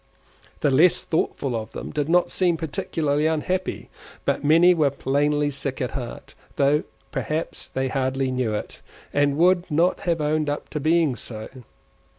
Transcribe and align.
The 0.61 0.71
less 0.71 1.03
thoughtful 1.03 1.55
of 1.55 1.73
them 1.73 1.91
did 1.91 2.09
not 2.09 2.31
seem 2.31 2.57
particularly 2.57 3.27
unhappy, 3.27 3.91
but 4.25 4.43
many 4.43 4.73
were 4.73 4.89
plainly 4.89 5.51
sick 5.51 5.79
at 5.79 5.91
heart, 5.91 6.33
though 6.55 6.85
perhaps 7.11 7.67
they 7.67 7.87
hardly 7.87 8.31
knew 8.31 8.55
it, 8.55 8.81
and 9.13 9.37
would 9.37 9.69
not 9.69 9.99
have 10.09 10.19
owned 10.19 10.49
to 10.71 10.79
being 10.79 11.15
so. 11.15 11.49